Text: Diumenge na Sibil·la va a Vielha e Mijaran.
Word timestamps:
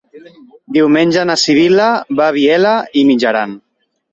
Diumenge 0.77 1.27
na 1.31 1.35
Sibil·la 1.41 1.91
va 2.21 2.25
a 2.31 2.35
Vielha 2.39 2.75
e 3.03 3.07
Mijaran. 3.11 3.55